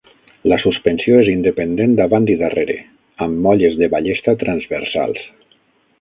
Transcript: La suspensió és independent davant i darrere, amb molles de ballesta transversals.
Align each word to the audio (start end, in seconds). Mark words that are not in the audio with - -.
La 0.51 0.57
suspensió 0.61 1.19
és 1.25 1.29
independent 1.33 1.93
davant 1.99 2.25
i 2.35 2.37
darrere, 2.41 2.79
amb 3.27 3.45
molles 3.45 3.77
de 3.83 3.91
ballesta 3.97 4.37
transversals. 4.47 5.29